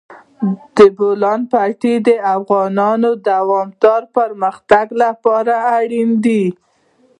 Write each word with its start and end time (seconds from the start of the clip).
د 0.75 0.77
بولان 0.97 1.39
پټي 1.51 1.95
د 2.07 2.09
افغانستان 2.37 2.99
د 3.23 3.23
دوامداره 3.29 4.09
پرمختګ 4.17 4.85
لپاره 5.03 5.53
اړین 5.77 6.09
دي. 6.25 6.45